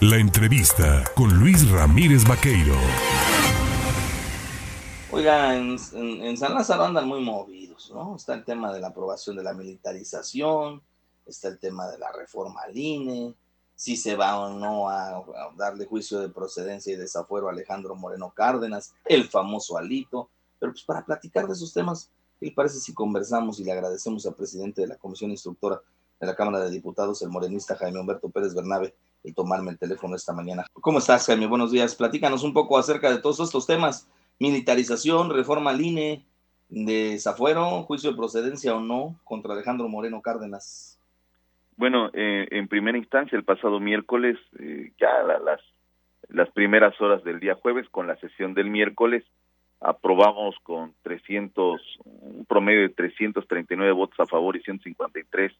La 0.00 0.16
entrevista 0.16 1.02
con 1.16 1.40
Luis 1.40 1.68
Ramírez 1.72 2.22
Vaqueiro. 2.24 2.76
Oiga, 5.10 5.56
en, 5.56 5.76
San 6.36 6.54
Lázaro 6.54 6.84
andan 6.84 7.08
muy 7.08 7.20
movidos, 7.20 7.90
¿no? 7.92 8.14
Está 8.14 8.34
el 8.34 8.44
tema 8.44 8.72
de 8.72 8.78
la 8.78 8.88
aprobación 8.88 9.34
de 9.34 9.42
la 9.42 9.54
militarización, 9.54 10.80
está 11.26 11.48
el 11.48 11.58
tema 11.58 11.88
de 11.88 11.98
la 11.98 12.12
reforma 12.12 12.60
al 12.62 12.76
INE, 12.76 13.34
si 13.74 13.96
se 13.96 14.14
va 14.14 14.38
o 14.38 14.56
no 14.56 14.88
a, 14.88 15.24
darle 15.56 15.84
juicio 15.86 16.20
de 16.20 16.28
procedencia 16.28 16.92
y 16.92 16.96
desafuero 16.96 17.48
a 17.48 17.50
Alejandro 17.50 17.96
Moreno 17.96 18.32
Cárdenas, 18.32 18.94
el 19.04 19.28
famoso 19.28 19.76
Alito. 19.76 20.30
Pero 20.60 20.70
pues 20.70 20.84
para 20.84 21.04
platicar 21.04 21.48
de 21.48 21.54
esos 21.54 21.72
temas, 21.72 22.12
¿qué 22.38 22.52
parece 22.52 22.78
si 22.78 22.94
conversamos 22.94 23.58
y 23.58 23.64
le 23.64 23.72
agradecemos 23.72 24.24
al 24.26 24.36
presidente 24.36 24.80
de 24.80 24.86
la 24.86 24.96
Comisión 24.96 25.32
Instructora 25.32 25.82
de 26.20 26.26
la 26.28 26.36
Cámara 26.36 26.60
de 26.60 26.70
Diputados, 26.70 27.20
el 27.22 27.30
morenista 27.30 27.74
Jaime 27.74 27.98
Humberto 27.98 28.28
Pérez 28.28 28.54
Bernabe, 28.54 28.94
y 29.22 29.32
tomarme 29.32 29.72
el 29.72 29.78
teléfono 29.78 30.16
esta 30.16 30.32
mañana. 30.32 30.64
¿Cómo 30.72 30.98
estás, 30.98 31.26
Jaime? 31.26 31.46
Buenos 31.46 31.70
días. 31.70 31.94
Platícanos 31.94 32.44
un 32.44 32.52
poco 32.52 32.78
acerca 32.78 33.10
de 33.10 33.18
todos 33.18 33.40
estos 33.40 33.66
temas. 33.66 34.08
Militarización, 34.38 35.30
reforma 35.30 35.70
al 35.70 35.80
INE, 35.80 36.24
desafuero, 36.68 37.82
juicio 37.82 38.10
de 38.10 38.16
procedencia 38.16 38.74
o 38.74 38.80
no 38.80 39.18
contra 39.24 39.54
Alejandro 39.54 39.88
Moreno 39.88 40.22
Cárdenas. 40.22 40.98
Bueno, 41.76 42.10
eh, 42.12 42.46
en 42.50 42.68
primera 42.68 42.98
instancia, 42.98 43.36
el 43.36 43.44
pasado 43.44 43.80
miércoles, 43.80 44.36
eh, 44.58 44.92
ya 45.00 45.22
las, 45.22 45.60
las 46.28 46.50
primeras 46.50 47.00
horas 47.00 47.22
del 47.24 47.40
día 47.40 47.54
jueves, 47.54 47.88
con 47.88 48.06
la 48.06 48.16
sesión 48.16 48.54
del 48.54 48.70
miércoles, 48.70 49.24
aprobamos 49.80 50.56
con 50.62 50.94
300, 51.02 51.80
un 52.04 52.44
promedio 52.46 52.82
de 52.82 52.88
339 52.90 53.92
votos 53.92 54.18
a 54.18 54.26
favor 54.26 54.56
y 54.56 54.60
153 54.62 55.52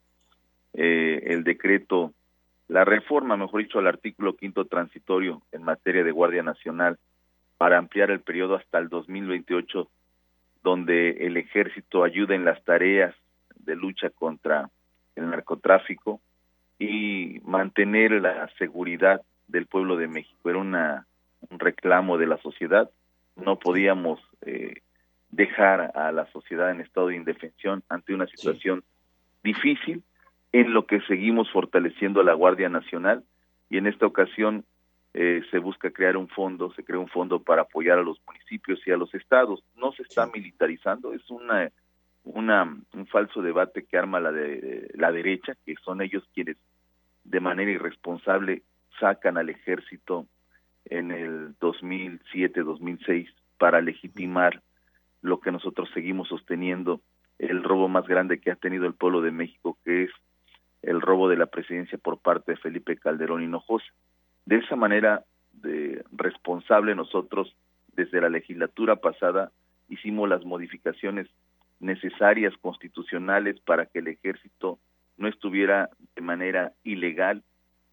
eh, 0.74 1.22
el 1.32 1.44
decreto 1.44 2.12
la 2.68 2.84
reforma, 2.84 3.36
mejor 3.36 3.62
dicho, 3.62 3.78
al 3.78 3.86
artículo 3.86 4.36
quinto 4.36 4.66
transitorio 4.66 5.42
en 5.52 5.62
materia 5.62 6.04
de 6.04 6.12
Guardia 6.12 6.42
Nacional 6.42 6.98
para 7.56 7.78
ampliar 7.78 8.10
el 8.10 8.20
periodo 8.20 8.56
hasta 8.56 8.78
el 8.78 8.88
2028, 8.88 9.88
donde 10.62 11.26
el 11.26 11.38
ejército 11.38 12.04
ayuda 12.04 12.34
en 12.34 12.44
las 12.44 12.62
tareas 12.64 13.14
de 13.56 13.74
lucha 13.74 14.10
contra 14.10 14.70
el 15.16 15.30
narcotráfico 15.30 16.20
y 16.78 17.40
mantener 17.44 18.12
la 18.12 18.48
seguridad 18.58 19.22
del 19.48 19.66
pueblo 19.66 19.96
de 19.96 20.08
México. 20.08 20.50
Era 20.50 20.58
una, 20.58 21.06
un 21.48 21.58
reclamo 21.58 22.18
de 22.18 22.26
la 22.26 22.36
sociedad. 22.38 22.90
No 23.34 23.58
podíamos 23.58 24.20
eh, 24.42 24.82
dejar 25.30 25.92
a 25.96 26.12
la 26.12 26.30
sociedad 26.32 26.70
en 26.70 26.80
estado 26.80 27.08
de 27.08 27.16
indefensión 27.16 27.82
ante 27.88 28.14
una 28.14 28.26
situación 28.26 28.84
difícil 29.42 30.02
en 30.52 30.72
lo 30.72 30.86
que 30.86 31.00
seguimos 31.02 31.50
fortaleciendo 31.50 32.20
a 32.20 32.24
la 32.24 32.34
Guardia 32.34 32.68
Nacional 32.68 33.24
y 33.70 33.78
en 33.78 33.86
esta 33.86 34.06
ocasión 34.06 34.64
eh, 35.14 35.42
se 35.50 35.58
busca 35.58 35.90
crear 35.90 36.16
un 36.16 36.28
fondo, 36.28 36.72
se 36.74 36.84
crea 36.84 36.98
un 36.98 37.08
fondo 37.08 37.42
para 37.42 37.62
apoyar 37.62 37.98
a 37.98 38.02
los 38.02 38.20
municipios 38.26 38.80
y 38.86 38.90
a 38.90 38.96
los 38.96 39.12
estados. 39.14 39.62
No 39.76 39.92
se 39.92 40.02
está 40.02 40.26
militarizando, 40.26 41.12
es 41.12 41.28
una, 41.30 41.70
una 42.24 42.76
un 42.94 43.06
falso 43.06 43.42
debate 43.42 43.84
que 43.84 43.98
arma 43.98 44.20
la 44.20 44.32
de 44.32 44.90
la 44.94 45.12
derecha, 45.12 45.54
que 45.64 45.74
son 45.84 46.02
ellos 46.02 46.24
quienes 46.34 46.56
de 47.24 47.40
manera 47.40 47.70
irresponsable 47.70 48.62
sacan 48.98 49.36
al 49.38 49.50
ejército 49.50 50.26
en 50.86 51.10
el 51.10 51.58
2007-2006 51.58 53.28
para 53.58 53.80
legitimar 53.80 54.62
lo 55.20 55.40
que 55.40 55.52
nosotros 55.52 55.90
seguimos 55.92 56.28
sosteniendo, 56.28 57.00
el 57.38 57.62
robo 57.62 57.88
más 57.88 58.06
grande 58.06 58.40
que 58.40 58.50
ha 58.50 58.56
tenido 58.56 58.86
el 58.86 58.94
pueblo 58.94 59.20
de 59.20 59.30
México, 59.30 59.76
que 59.84 60.04
es 60.04 60.10
el 60.82 61.00
robo 61.00 61.28
de 61.28 61.36
la 61.36 61.46
presidencia 61.46 61.98
por 61.98 62.18
parte 62.18 62.52
de 62.52 62.58
Felipe 62.58 62.96
Calderón 62.96 63.42
Hinojosa. 63.42 63.86
De 64.44 64.56
esa 64.56 64.76
manera 64.76 65.24
de 65.52 66.04
responsable 66.12 66.94
nosotros 66.94 67.54
desde 67.94 68.20
la 68.20 68.28
legislatura 68.28 68.96
pasada 68.96 69.50
hicimos 69.88 70.28
las 70.28 70.44
modificaciones 70.44 71.26
necesarias 71.80 72.54
constitucionales 72.60 73.60
para 73.60 73.86
que 73.86 74.00
el 74.00 74.08
ejército 74.08 74.78
no 75.16 75.28
estuviera 75.28 75.90
de 76.14 76.22
manera 76.22 76.72
ilegal 76.84 77.42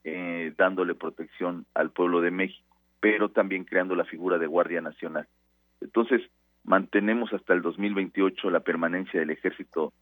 eh, 0.04 0.54
dándole 0.58 0.94
protección 0.94 1.66
al 1.74 1.92
pueblo 1.92 2.22
de 2.22 2.32
México, 2.32 2.78
pero 3.00 3.30
también 3.30 3.64
creando 3.64 3.96
la 3.96 4.06
figura 4.06 4.38
de 4.38 4.48
Guardia 4.48 4.82
Nacional. 4.82 5.28
Entonces, 5.82 6.22
mantenemos 6.64 7.34
hasta 7.34 7.54
el 7.54 7.62
2028 7.62 8.50
la 8.50 8.60
permanencia 8.60 9.20
del 9.20 9.32
ejército 9.32 9.94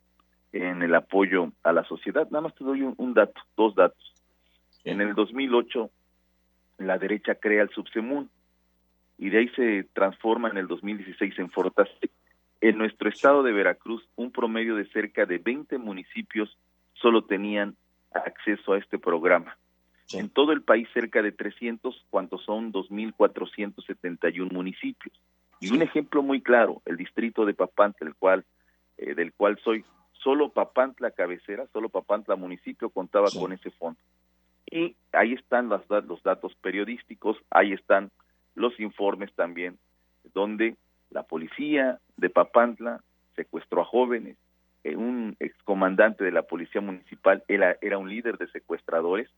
en 0.53 0.83
el 0.83 0.93
apoyo 0.93 1.51
a 1.63 1.73
la 1.73 1.83
sociedad. 1.83 2.29
Nada 2.29 2.43
más 2.43 2.55
te 2.55 2.63
doy 2.63 2.83
un, 2.83 3.13
dato, 3.13 3.41
dos 3.57 3.75
datos. 3.75 4.13
En 4.83 5.01
el 5.01 5.15
2008, 5.15 5.89
la 6.77 6.97
derecha 6.97 7.35
crea 7.35 7.63
el 7.63 7.69
Subsemun 7.69 8.29
y 9.17 9.29
de 9.29 9.39
ahí 9.39 9.49
se 9.49 9.83
transforma 9.93 10.49
en 10.49 10.57
el 10.57 10.67
2016 10.67 11.39
en 11.39 11.49
Fortasec. 11.49 12.11
En 12.61 12.77
nuestro 12.77 13.09
estado 13.09 13.43
de 13.43 13.51
Veracruz, 13.51 14.07
un 14.15 14.31
promedio 14.31 14.75
de 14.75 14.85
cerca 14.85 15.25
de 15.25 15.39
20 15.39 15.77
municipios 15.79 16.57
solo 16.93 17.23
tenían 17.23 17.75
acceso 18.13 18.73
a 18.73 18.77
este 18.77 18.99
programa. 18.99 19.57
En 20.13 20.29
todo 20.29 20.51
el 20.51 20.61
país, 20.61 20.87
cerca 20.93 21.21
de 21.21 21.31
300, 21.31 22.05
cuantos 22.09 22.43
son 22.43 22.71
2.471 22.71 24.51
municipios. 24.51 25.19
Y 25.59 25.73
un 25.73 25.81
ejemplo 25.81 26.21
muy 26.21 26.41
claro, 26.41 26.81
el 26.85 26.97
distrito 26.97 27.45
de 27.45 27.53
Papantla, 27.53 28.07
el 28.07 28.15
cual, 28.15 28.45
eh, 28.97 29.15
del 29.15 29.33
cual 29.33 29.57
soy 29.63 29.83
solo 30.23 30.49
Papantla 30.49 31.11
cabecera, 31.11 31.67
solo 31.73 31.89
Papantla 31.89 32.35
municipio 32.35 32.89
contaba 32.89 33.27
con 33.37 33.51
ese 33.53 33.71
fondo. 33.71 33.99
Y 34.69 34.95
ahí 35.11 35.33
están 35.33 35.69
los, 35.69 35.81
los 36.07 36.23
datos 36.23 36.55
periodísticos, 36.55 37.37
ahí 37.51 37.73
están 37.73 38.11
los 38.55 38.79
informes 38.79 39.33
también, 39.33 39.77
donde 40.33 40.75
la 41.09 41.23
policía 41.23 41.99
de 42.17 42.29
Papantla 42.29 43.03
secuestró 43.35 43.81
a 43.81 43.85
jóvenes, 43.85 44.37
eh, 44.83 44.95
un 44.95 45.35
excomandante 45.39 46.23
de 46.23 46.31
la 46.31 46.43
policía 46.43 46.81
municipal 46.81 47.43
era, 47.47 47.77
era 47.81 47.97
un 47.97 48.09
líder 48.09 48.37
de 48.37 48.47
secuestradores, 48.47 49.29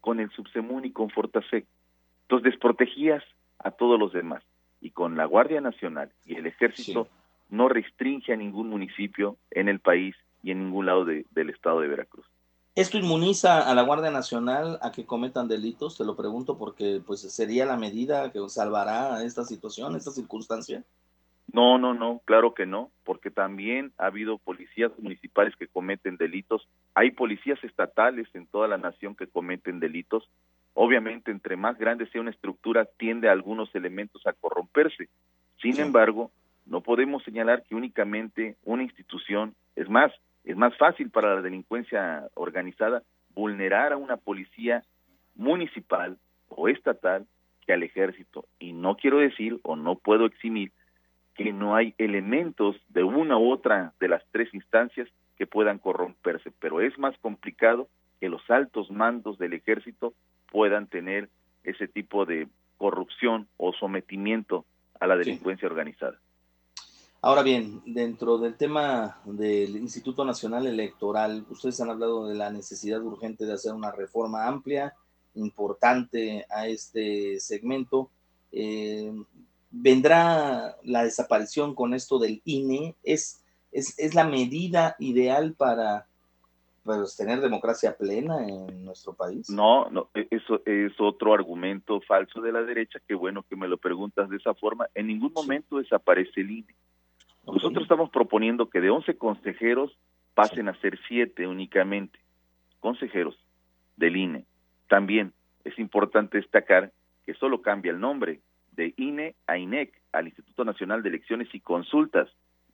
con 0.00 0.20
el 0.20 0.30
Subsemun 0.30 0.84
y 0.84 0.92
con 0.92 1.10
Fortasec. 1.10 1.66
Entonces 2.22 2.52
desprotegías 2.52 3.22
a 3.58 3.70
todos 3.70 3.98
los 3.98 4.12
demás. 4.12 4.42
Y 4.80 4.90
con 4.90 5.16
la 5.16 5.26
Guardia 5.26 5.60
Nacional 5.60 6.10
y 6.24 6.36
el 6.36 6.46
Ejército 6.46 7.06
no 7.50 7.68
restringe 7.68 8.32
a 8.32 8.36
ningún 8.36 8.68
municipio 8.68 9.36
en 9.50 9.68
el 9.68 9.80
país 9.80 10.14
y 10.42 10.52
en 10.52 10.64
ningún 10.64 10.86
lado 10.86 11.04
del 11.04 11.50
estado 11.50 11.80
de 11.80 11.88
Veracruz. 11.88 12.26
¿Esto 12.76 12.98
inmuniza 12.98 13.68
a 13.68 13.74
la 13.74 13.82
Guardia 13.82 14.10
Nacional 14.10 14.78
a 14.80 14.92
que 14.92 15.04
cometan 15.04 15.48
delitos? 15.48 15.98
Te 15.98 16.04
lo 16.04 16.16
pregunto 16.16 16.56
porque 16.56 17.02
pues 17.04 17.20
sería 17.20 17.66
la 17.66 17.76
medida 17.76 18.30
que 18.32 18.38
salvará 18.48 19.22
esta 19.24 19.44
situación, 19.44 19.96
esta 19.96 20.12
circunstancia. 20.12 20.84
No, 21.52 21.78
no, 21.78 21.94
no, 21.94 22.20
claro 22.24 22.54
que 22.54 22.64
no, 22.64 22.92
porque 23.04 23.30
también 23.30 23.92
ha 23.98 24.06
habido 24.06 24.38
policías 24.38 24.92
municipales 24.98 25.56
que 25.56 25.66
cometen 25.66 26.16
delitos, 26.16 26.68
hay 26.94 27.10
policías 27.10 27.62
estatales 27.64 28.28
en 28.34 28.46
toda 28.46 28.68
la 28.68 28.78
nación 28.78 29.16
que 29.16 29.26
cometen 29.26 29.80
delitos. 29.80 30.30
Obviamente, 30.74 31.32
entre 31.32 31.56
más 31.56 31.76
grande 31.76 32.08
sea 32.10 32.20
una 32.20 32.30
estructura, 32.30 32.84
tiende 32.84 33.28
a 33.28 33.32
algunos 33.32 33.74
elementos 33.74 34.24
a 34.28 34.32
corromperse. 34.32 35.08
Sin 35.60 35.80
embargo, 35.80 36.30
no 36.70 36.82
podemos 36.82 37.22
señalar 37.24 37.64
que 37.64 37.74
únicamente 37.74 38.56
una 38.64 38.84
institución, 38.84 39.54
es 39.74 39.90
más, 39.90 40.12
es 40.44 40.56
más 40.56 40.74
fácil 40.78 41.10
para 41.10 41.34
la 41.34 41.42
delincuencia 41.42 42.28
organizada 42.34 43.02
vulnerar 43.34 43.92
a 43.92 43.96
una 43.96 44.16
policía 44.16 44.84
municipal 45.34 46.16
o 46.48 46.68
estatal 46.68 47.26
que 47.66 47.72
al 47.72 47.82
ejército. 47.82 48.46
Y 48.60 48.72
no 48.72 48.96
quiero 48.96 49.18
decir 49.18 49.58
o 49.64 49.74
no 49.74 49.96
puedo 49.96 50.26
eximir 50.26 50.70
que 51.34 51.52
no 51.52 51.74
hay 51.74 51.92
elementos 51.98 52.76
de 52.88 53.02
una 53.02 53.36
u 53.36 53.50
otra 53.50 53.92
de 53.98 54.08
las 54.08 54.22
tres 54.30 54.54
instancias 54.54 55.08
que 55.36 55.48
puedan 55.48 55.78
corromperse, 55.78 56.52
pero 56.60 56.80
es 56.80 56.96
más 56.98 57.18
complicado 57.18 57.88
que 58.20 58.28
los 58.28 58.48
altos 58.48 58.92
mandos 58.92 59.38
del 59.38 59.54
ejército 59.54 60.14
puedan 60.52 60.86
tener 60.86 61.30
ese 61.64 61.88
tipo 61.88 62.26
de 62.26 62.46
corrupción 62.76 63.48
o 63.56 63.72
sometimiento 63.72 64.64
a 65.00 65.08
la 65.08 65.16
delincuencia 65.16 65.66
organizada. 65.66 66.18
Ahora 67.22 67.42
bien, 67.42 67.82
dentro 67.84 68.38
del 68.38 68.56
tema 68.56 69.20
del 69.26 69.76
Instituto 69.76 70.24
Nacional 70.24 70.66
Electoral, 70.66 71.44
ustedes 71.50 71.78
han 71.82 71.90
hablado 71.90 72.26
de 72.26 72.34
la 72.34 72.50
necesidad 72.50 73.02
urgente 73.02 73.44
de 73.44 73.52
hacer 73.52 73.74
una 73.74 73.92
reforma 73.92 74.46
amplia, 74.46 74.94
importante 75.34 76.46
a 76.48 76.66
este 76.66 77.38
segmento. 77.38 78.10
Eh, 78.52 79.12
¿Vendrá 79.70 80.76
la 80.82 81.04
desaparición 81.04 81.74
con 81.74 81.92
esto 81.92 82.18
del 82.18 82.40
INE? 82.46 82.96
¿Es, 83.02 83.44
es, 83.70 84.14
la 84.14 84.24
medida 84.24 84.96
ideal 84.98 85.52
para 85.52 86.06
pues, 86.84 87.16
tener 87.16 87.42
democracia 87.42 87.98
plena 87.98 88.48
en 88.48 88.82
nuestro 88.82 89.12
país? 89.12 89.50
No, 89.50 89.90
no, 89.90 90.08
e, 90.14 90.26
eso 90.30 90.62
es 90.64 90.98
otro 90.98 91.34
argumento 91.34 92.00
falso 92.00 92.40
de 92.40 92.50
la 92.50 92.62
derecha. 92.62 92.98
Qué 93.06 93.14
bueno 93.14 93.44
que 93.46 93.56
me 93.56 93.68
lo 93.68 93.76
preguntas 93.76 94.30
de 94.30 94.38
esa 94.38 94.54
forma. 94.54 94.88
En 94.94 95.06
ningún 95.06 95.34
momento 95.34 95.76
desaparece 95.76 96.40
el 96.40 96.50
INE 96.50 96.74
nosotros 97.52 97.82
estamos 97.82 98.10
proponiendo 98.10 98.68
que 98.68 98.80
de 98.80 98.90
11 98.90 99.16
consejeros 99.16 99.96
pasen 100.34 100.68
a 100.68 100.74
ser 100.80 100.98
7 101.08 101.46
únicamente, 101.46 102.18
consejeros 102.80 103.36
del 103.96 104.16
INE. 104.16 104.44
También 104.88 105.32
es 105.64 105.78
importante 105.78 106.38
destacar 106.38 106.92
que 107.24 107.34
solo 107.34 107.62
cambia 107.62 107.92
el 107.92 108.00
nombre 108.00 108.40
de 108.72 108.94
INE 108.96 109.34
a 109.46 109.58
INEC, 109.58 109.92
al 110.12 110.26
Instituto 110.26 110.64
Nacional 110.64 111.02
de 111.02 111.10
Elecciones 111.10 111.48
y 111.52 111.60
Consultas, 111.60 112.28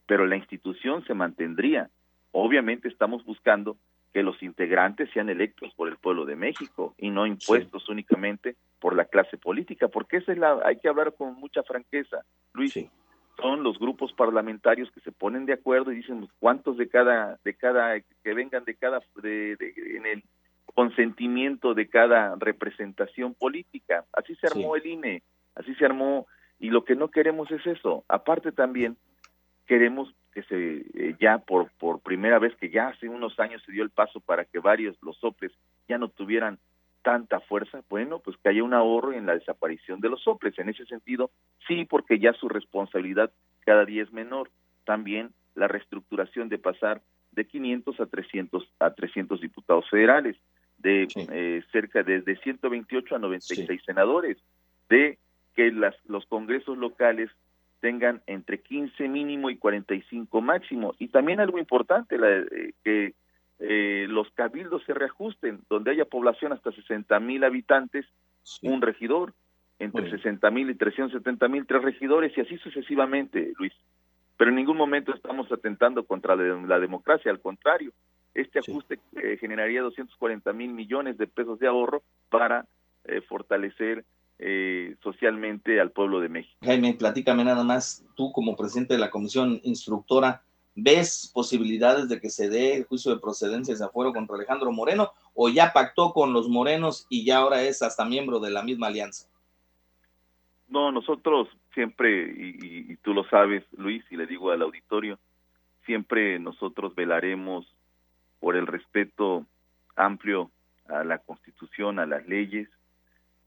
pero 0.06 0.26
la 0.26 0.37
institución 0.37 1.05
se 1.05 1.14
mantendría. 1.14 1.90
Obviamente 2.32 2.88
estamos 2.88 3.25
buscando 3.25 3.76
que 4.12 4.23
los 4.23 4.43
integrantes 4.43 5.11
sean 5.12 5.28
electos 5.28 5.75
por 5.75 5.88
el 5.88 5.96
pueblo 5.96 6.25
de 6.25 6.37
México 6.37 6.94
y 6.96 7.11
no 7.11 7.26
impuestos 7.26 7.88
únicamente 7.88 8.56
por 8.81 8.94
la 8.94 9.05
clase 9.05 9.37
política, 9.37 9.88
porque 9.88 10.19
esa 10.19 10.32
es 10.32 10.38
la, 10.38 10.61
hay 10.64 10.78
que 10.78 10.88
hablar 10.88 11.14
con 11.14 11.34
mucha 11.34 11.62
franqueza, 11.62 12.25
Luis. 12.55 12.78
Son 13.41 13.62
los 13.62 13.79
grupos 13.79 14.12
parlamentarios 14.12 14.91
que 14.93 15.00
se 15.00 15.12
ponen 15.12 15.47
de 15.47 15.53
acuerdo 15.53 15.93
y 15.93 15.97
dicen 15.97 16.29
cuántos 16.38 16.77
de 16.77 16.88
cada, 16.88 17.38
de 17.44 17.55
cada, 17.55 18.00
que 18.00 18.35
vengan 18.35 18.65
de 18.65 18.75
cada, 18.75 19.00
de, 19.23 19.56
en 19.97 20.06
el 20.06 20.23
consentimiento 20.75 21.75
de 21.75 21.88
cada 21.88 22.35
representación 22.37 23.35
política. 23.35 24.05
Así 24.12 24.35
se 24.37 24.47
armó 24.47 24.77
el 24.77 24.87
INE, 24.87 25.23
así 25.55 25.75
se 25.75 25.85
armó, 25.85 26.27
y 26.59 26.71
lo 26.71 26.85
que 26.85 26.97
no 26.97 27.09
queremos 27.09 27.50
es 27.50 27.67
eso. 27.67 28.05
Aparte 28.09 28.53
también, 28.53 28.97
queremos 29.67 30.15
que 30.33 30.43
se 30.44 30.85
eh, 30.94 31.17
ya 31.19 31.38
por 31.38 31.71
por 31.79 32.00
primera 32.00 32.38
vez 32.38 32.55
que 32.56 32.71
ya 32.71 32.88
hace 32.88 33.09
unos 33.09 33.38
años 33.41 33.62
se 33.65 33.73
dio 33.73 33.83
el 33.83 33.91
paso 33.91 34.21
para 34.21 34.44
que 34.44 34.59
varios 34.59 34.97
los 35.03 35.17
soples 35.17 35.50
ya 35.88 35.99
no 35.99 36.09
tuvieran 36.09 36.59
tanta 37.06 37.38
fuerza, 37.38 37.85
bueno, 37.88 38.19
pues 38.19 38.37
que 38.37 38.49
haya 38.49 38.64
un 38.64 38.75
ahorro 38.75 39.12
en 39.12 39.26
la 39.26 39.35
desaparición 39.35 40.00
de 40.00 40.08
los 40.08 40.25
soples. 40.25 40.58
En 40.58 40.69
ese 40.69 40.85
sentido, 40.87 41.31
sí, 41.69 41.85
porque 41.85 42.19
ya 42.19 42.32
su 42.32 42.49
responsabilidad 42.49 43.31
cada 43.64 43.85
día 43.85 44.03
es 44.03 44.12
menor. 44.12 44.50
También 44.85 45.31
la 45.55 45.69
reestructuración 45.69 46.49
de 46.49 46.58
pasar 46.58 47.03
de 47.31 47.47
500 47.47 48.00
a 48.00 48.06
300 48.06 48.69
a 48.81 48.91
300 48.91 49.41
diputados 49.41 49.88
federales, 49.88 50.37
de 50.79 51.06
eh, 51.31 51.62
cerca 51.70 52.03
de, 52.03 52.23
de 52.23 52.37
128 52.38 53.14
a 53.14 53.19
96 53.20 53.81
senadores, 53.87 54.37
de 54.88 55.20
que 55.55 55.70
las, 55.70 55.94
los 56.09 56.26
congresos 56.26 56.76
locales 56.76 57.31
tengan 57.79 58.20
entre 58.26 58.59
15 58.62 59.06
mínimo 59.06 59.49
y 59.49 59.59
45 59.59 60.41
máximo. 60.41 60.93
Y 60.99 61.06
también 61.06 61.38
algo 61.38 61.61
importante, 61.61 62.19
la, 62.19 62.38
eh, 62.38 62.73
que 62.82 63.14
eh, 63.58 64.06
los 64.08 64.31
cabildos 64.32 64.82
se 64.85 64.94
reajusten, 64.94 65.61
donde 65.69 65.93
haya 65.93 66.05
población 66.05 66.53
hasta 66.53 66.73
60 66.73 67.19
mil 67.20 67.44
habitantes, 67.44 68.06
un 68.62 68.82
regidor, 68.82 69.35
entre 69.79 70.11
60 70.11 70.50
mil 70.50 70.70
y 70.70 70.75
370 70.75 71.49
mil, 71.49 71.67
tres 71.67 71.82
regidores, 71.82 72.37
y 72.37 72.41
así 72.41 72.56
sucesivamente, 72.58 73.53
Luis. 73.58 73.73
Pero 74.37 74.50
en 74.50 74.56
ningún 74.56 74.76
momento 74.76 75.14
estamos 75.14 75.50
atentando 75.50 76.05
contra 76.05 76.37
la, 76.37 76.79
democracia, 76.79 77.31
al 77.31 77.41
contrario, 77.41 77.93
este 78.35 78.58
ajuste 78.58 78.99
eh, 79.17 79.38
generaría 79.38 79.82
240 79.82 80.52
mil 80.52 80.73
millones 80.73 81.17
de 81.19 81.26
pesos 81.26 81.59
de 81.59 81.67
ahorro 81.67 82.02
para 82.29 82.67
fortalecer 83.29 84.05
eh, 84.38 84.97
socialmente 85.02 85.81
al 85.81 85.93
pueblo 85.93 86.20
de 86.20 86.29
México. 86.29 86.59
Jaime, 86.62 86.93
platícame 86.93 87.43
nada 87.43 87.64
más, 87.64 88.05
tú 88.17 88.32
como 88.32 88.55
presidente 88.55 88.93
de 88.93 89.00
la 89.00 89.09
comisión 89.09 89.61
instructora, 89.62 90.43
¿ves 90.76 91.31
posibilidades 91.34 92.08
de 92.08 92.20
que 92.20 92.31
se 92.31 92.49
dé 92.49 92.76
el 92.76 92.84
juicio 92.84 93.12
de 93.12 93.20
procedencia 93.20 93.75
de 93.75 93.84
afuero 93.84 94.12
contra 94.12 94.37
Alejandro 94.37 94.70
Moreno 94.70 95.11
o 95.34 95.49
ya 95.49 95.73
pactó 95.73 96.12
con 96.12 96.32
los 96.32 96.49
morenos 96.49 97.06
y 97.08 97.25
ya 97.25 97.38
ahora 97.38 97.62
es 97.62 97.82
hasta 97.82 98.05
miembro 98.05 98.38
de 98.38 98.50
la 98.50 98.62
misma 98.62 98.88
alianza? 98.88 99.28
No, 100.69 100.93
nosotros 100.93 101.49
siempre, 101.75 102.32
y, 102.37 102.93
y 102.93 102.96
tú 102.96 103.14
lo 103.14 103.25
sabes, 103.28 103.64
Luis, 103.76 104.05
y 104.11 104.17
le 104.17 104.26
digo 104.26 104.50
al 104.50 104.62
auditorio, 104.62 105.19
siempre 105.84 106.38
nosotros 106.38 106.94
velaremos 106.94 107.67
por 108.38 108.56
el 108.56 108.67
respeto 108.67 109.46
amplio 109.94 110.50
a 110.88 111.05
la 111.05 111.19
Constitución, 111.19 111.99
a 111.99 112.06
las 112.06 112.26
leyes, 112.26 112.69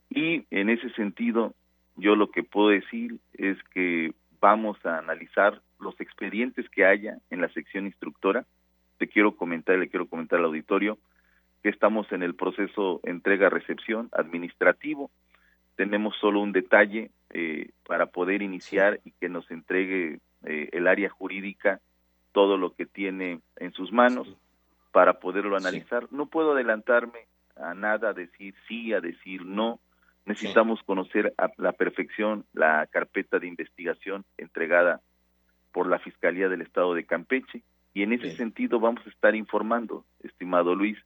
y 0.09 0.45
en 0.49 0.69
ese 0.69 0.89
sentido, 0.91 1.53
yo 1.95 2.15
lo 2.15 2.31
que 2.31 2.43
puedo 2.43 2.69
decir 2.69 3.19
es 3.33 3.57
que 3.73 4.13
vamos 4.39 4.77
a 4.85 4.97
analizar 4.97 5.61
los 5.79 5.99
expedientes 5.99 6.69
que 6.69 6.85
haya 6.85 7.17
en 7.29 7.41
la 7.41 7.49
sección 7.49 7.85
instructora. 7.85 8.45
Te 8.97 9.07
quiero 9.07 9.35
comentar, 9.35 9.77
le 9.77 9.89
quiero 9.89 10.07
comentar 10.07 10.39
al 10.39 10.45
auditorio 10.45 10.97
que 11.63 11.69
estamos 11.69 12.11
en 12.11 12.23
el 12.23 12.35
proceso 12.35 13.01
entrega-recepción 13.03 14.09
administrativo. 14.11 15.11
Tenemos 15.75 16.15
solo 16.19 16.41
un 16.41 16.51
detalle 16.51 17.11
eh, 17.31 17.71
para 17.85 18.07
poder 18.07 18.41
iniciar 18.41 18.99
y 19.03 19.11
que 19.11 19.29
nos 19.29 19.49
entregue 19.51 20.19
eh, 20.45 20.69
el 20.71 20.87
área 20.87 21.09
jurídica 21.09 21.79
todo 22.31 22.57
lo 22.57 22.75
que 22.75 22.85
tiene 22.85 23.41
en 23.57 23.73
sus 23.73 23.91
manos 23.91 24.27
para 24.91 25.19
poderlo 25.19 25.57
analizar. 25.57 26.07
No 26.11 26.27
puedo 26.27 26.53
adelantarme 26.53 27.27
a 27.55 27.73
nada, 27.73 28.09
a 28.09 28.13
decir 28.13 28.55
sí, 28.67 28.93
a 28.93 29.01
decir 29.01 29.45
no, 29.45 29.79
Necesitamos 30.29 30.83
conocer 30.83 31.33
a 31.39 31.49
la 31.57 31.71
perfección 31.71 32.45
la 32.53 32.85
carpeta 32.85 33.39
de 33.39 33.47
investigación 33.47 34.25
entregada 34.37 35.01
por 35.71 35.87
la 35.87 35.97
Fiscalía 35.97 36.47
del 36.49 36.61
Estado 36.61 36.93
de 36.93 37.03
Campeche 37.03 37.63
y 37.95 38.03
en 38.03 38.13
ese 38.13 38.35
sentido 38.35 38.79
vamos 38.79 39.01
a 39.07 39.09
estar 39.09 39.33
informando, 39.33 40.05
estimado 40.21 40.75
Luis, 40.75 40.99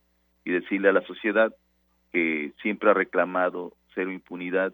y 0.43 0.51
decirle 0.51 0.89
a 0.89 0.91
la 0.91 1.03
sociedad 1.03 1.55
que 2.11 2.51
siempre 2.61 2.89
ha 2.89 2.93
reclamado 2.93 3.77
cero 3.95 4.11
impunidad 4.11 4.73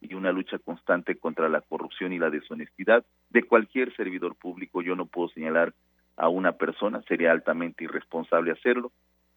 y 0.00 0.14
una 0.14 0.32
lucha 0.32 0.58
constante 0.58 1.16
contra 1.16 1.50
la 1.50 1.60
corrupción 1.60 2.14
y 2.14 2.18
la 2.18 2.30
deshonestidad 2.30 3.04
de 3.28 3.42
cualquier 3.42 3.94
servidor 3.96 4.34
público. 4.34 4.80
Yo 4.80 4.96
no 4.96 5.04
puedo 5.04 5.28
señalar 5.28 5.74
a 6.16 6.30
una 6.30 6.52
persona, 6.52 7.02
sería 7.02 7.32
altamente 7.32 7.84
irresponsable 7.84 8.52
hacerlo, 8.52 8.92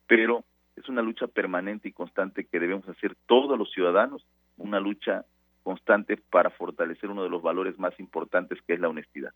pero 0.07 0.45
es 0.77 0.87
una 0.87 1.01
lucha 1.01 1.27
permanente 1.27 1.89
y 1.89 1.91
constante 1.91 2.45
que 2.45 2.61
debemos 2.61 2.87
hacer 2.87 3.17
todos 3.27 3.59
los 3.59 3.69
ciudadanos 3.73 4.25
una 4.63 4.79
lucha 4.79 5.25
constante 5.61 6.17
para 6.17 6.49
fortalecer 6.49 7.09
uno 7.09 7.23
de 7.23 7.29
los 7.29 7.41
valores 7.41 7.77
más 7.77 7.97
importantes 7.99 8.59
que 8.65 8.73
es 8.73 8.79
la 8.79 8.89
honestidad. 8.89 9.31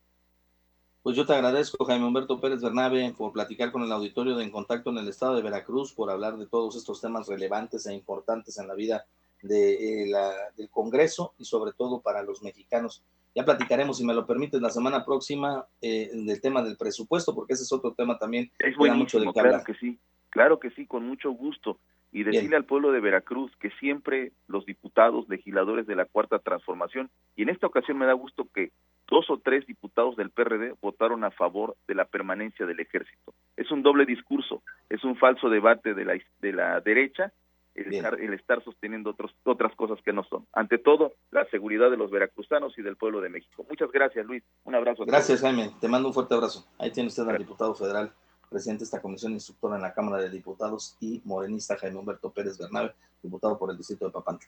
Pues 1.03 1.15
yo 1.15 1.25
te 1.25 1.33
agradezco, 1.33 1.85
Jaime 1.85 2.05
Humberto 2.05 2.41
Pérez 2.41 2.61
Bernabe, 2.61 3.13
por 3.17 3.31
platicar 3.31 3.71
con 3.71 3.83
el 3.83 3.91
auditorio 3.91 4.35
de 4.35 4.43
En 4.43 4.51
Contacto 4.51 4.89
en 4.89 4.97
el 4.97 5.07
Estado 5.07 5.35
de 5.35 5.41
Veracruz, 5.41 5.93
por 5.93 6.09
hablar 6.09 6.37
de 6.37 6.47
todos 6.47 6.75
estos 6.75 6.99
temas 6.99 7.27
relevantes 7.27 7.85
e 7.85 7.93
importantes 7.93 8.57
en 8.57 8.67
la 8.67 8.73
vida 8.73 9.05
de, 9.41 10.03
eh, 10.03 10.07
la, 10.09 10.33
del 10.57 10.69
Congreso 10.69 11.33
y 11.37 11.45
sobre 11.45 11.71
todo 11.71 12.01
para 12.01 12.23
los 12.23 12.43
mexicanos. 12.43 13.03
Ya 13.35 13.45
platicaremos, 13.45 13.99
si 13.99 14.05
me 14.05 14.13
lo 14.13 14.25
permites, 14.25 14.61
la 14.61 14.69
semana 14.69 15.05
próxima 15.05 15.65
eh, 15.81 16.09
del 16.11 16.41
tema 16.41 16.61
del 16.61 16.75
presupuesto, 16.75 17.33
porque 17.33 17.53
ese 17.53 17.63
es 17.63 17.71
otro 17.71 17.93
tema 17.93 18.17
también. 18.17 18.51
Es 18.59 18.75
mucho 18.77 19.19
de 19.19 19.31
claro 19.31 19.63
que 19.63 19.75
sí, 19.75 19.99
claro 20.29 20.59
que 20.59 20.71
sí, 20.71 20.87
con 20.87 21.07
mucho 21.07 21.31
gusto 21.31 21.79
y 22.11 22.23
decirle 22.23 22.55
al 22.55 22.65
pueblo 22.65 22.91
de 22.91 22.99
Veracruz 22.99 23.51
que 23.59 23.69
siempre 23.79 24.31
los 24.47 24.65
diputados, 24.65 25.27
legisladores 25.29 25.87
de 25.87 25.95
la 25.95 26.05
Cuarta 26.05 26.39
Transformación, 26.39 27.09
y 27.35 27.43
en 27.43 27.49
esta 27.49 27.67
ocasión 27.67 27.97
me 27.97 28.05
da 28.05 28.13
gusto 28.13 28.47
que 28.53 28.71
dos 29.09 29.29
o 29.29 29.39
tres 29.39 29.65
diputados 29.65 30.15
del 30.15 30.31
PRD 30.31 30.73
votaron 30.81 31.23
a 31.23 31.31
favor 31.31 31.75
de 31.87 31.95
la 31.95 32.05
permanencia 32.05 32.65
del 32.65 32.79
ejército. 32.79 33.33
Es 33.55 33.71
un 33.71 33.83
doble 33.83 34.05
discurso, 34.05 34.61
es 34.89 35.03
un 35.03 35.15
falso 35.17 35.49
debate 35.49 35.93
de 35.93 36.05
la, 36.05 36.19
de 36.41 36.53
la 36.53 36.81
derecha 36.81 37.31
el 37.77 37.93
estar, 37.93 38.19
el 38.19 38.33
estar, 38.33 38.63
sosteniendo 38.63 39.11
otros, 39.11 39.31
otras 39.43 39.75
cosas 39.75 39.99
que 40.03 40.11
no 40.11 40.23
son. 40.23 40.47
Ante 40.51 40.79
todo, 40.79 41.13
la 41.29 41.45
seguridad 41.49 41.91
de 41.91 41.97
los 41.97 42.09
veracruzanos 42.09 42.77
y 42.77 42.81
del 42.81 42.97
pueblo 42.97 43.21
de 43.21 43.29
México. 43.29 43.65
Muchas 43.69 43.91
gracias, 43.91 44.25
Luis. 44.25 44.43
Un 44.63 44.73
abrazo. 44.73 45.05
gracias, 45.05 45.41
Jaime. 45.41 45.69
Te 45.79 45.87
mando 45.87 46.07
un 46.07 46.13
fuerte 46.13 46.33
abrazo. 46.33 46.65
Ahí 46.79 46.91
tiene 46.91 47.07
usted 47.07 47.27
al 47.27 47.37
diputado 47.37 47.75
federal 47.75 48.11
presidente 48.49 48.79
de 48.81 48.85
esta 48.85 49.01
comisión 49.01 49.33
instructora 49.33 49.75
en 49.75 49.81
la 49.81 49.93
Cámara 49.93 50.21
de 50.21 50.29
Diputados, 50.29 50.95
y 50.99 51.21
morenista 51.25 51.77
Jaime 51.77 51.99
Humberto 51.99 52.31
Pérez 52.31 52.57
Bernabe, 52.57 52.93
diputado 53.21 53.57
por 53.57 53.71
el 53.71 53.77
distrito 53.77 54.05
de 54.05 54.11
Papantla. 54.11 54.47